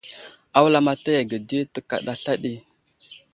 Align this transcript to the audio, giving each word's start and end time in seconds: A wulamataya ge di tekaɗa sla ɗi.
A 0.57 0.59
wulamataya 0.63 1.21
ge 1.29 1.37
di 1.47 1.59
tekaɗa 1.73 2.13
sla 2.21 2.33
ɗi. 2.41 2.53